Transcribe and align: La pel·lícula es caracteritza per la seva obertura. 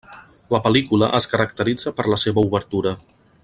La 0.53 0.61
pel·lícula 0.67 1.09
es 1.19 1.29
caracteritza 1.33 1.95
per 1.99 2.07
la 2.15 2.21
seva 2.25 2.47
obertura. 2.49 2.99